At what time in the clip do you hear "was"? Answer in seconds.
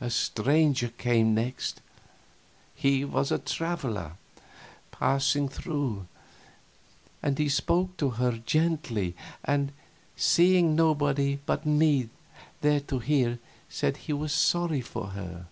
3.04-3.32, 14.12-14.32